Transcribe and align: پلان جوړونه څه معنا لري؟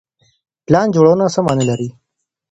پلان 0.65 0.87
جوړونه 0.95 1.25
څه 1.33 1.39
معنا 1.45 1.63
لري؟ 1.69 1.89